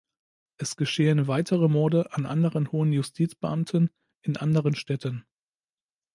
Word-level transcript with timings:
Es 0.57 0.77
geschehen 0.77 1.27
weitere 1.27 1.67
Morde 1.67 2.11
an 2.13 2.25
anderen 2.25 2.71
hohen 2.71 2.91
Justizbeamten 2.91 3.91
in 4.25 4.35
anderen 4.35 4.73
Städten. 4.73 5.27